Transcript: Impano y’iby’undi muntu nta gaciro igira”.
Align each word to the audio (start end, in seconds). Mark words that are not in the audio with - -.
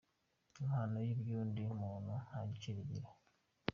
Impano 0.61 0.97
y’iby’undi 1.05 1.61
muntu 1.79 2.11
nta 2.25 2.39
gaciro 2.49 2.79
igira”. 2.85 3.09